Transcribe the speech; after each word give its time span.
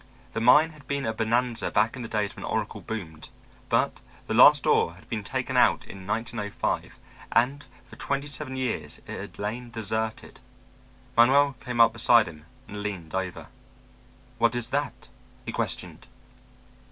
The 0.33 0.41
mine 0.41 0.71
had 0.71 0.87
been 0.87 1.05
a 1.05 1.13
bonanza 1.13 1.69
back 1.69 1.95
in 1.95 2.01
the 2.01 2.07
days 2.07 2.35
when 2.35 2.43
Oracle 2.43 2.81
boomed, 2.81 3.29
but 3.69 4.01
the 4.25 4.33
last 4.33 4.65
ore 4.65 4.95
had 4.95 5.07
been 5.09 5.23
taken 5.23 5.55
out 5.55 5.85
in 5.85 6.07
1905, 6.07 6.97
and 7.33 7.63
for 7.85 7.97
twenty 7.97 8.25
seven 8.25 8.55
years 8.55 8.97
it 9.05 9.19
had 9.19 9.37
lain 9.37 9.69
deserted. 9.69 10.39
Manuel 11.15 11.55
came 11.63 11.79
up 11.79 11.93
beside 11.93 12.27
him 12.27 12.45
and 12.67 12.81
leaned 12.81 13.13
over. 13.13 13.49
"What 14.39 14.55
is 14.55 14.69
that?" 14.69 15.09
he 15.45 15.51
questioned. 15.51 16.07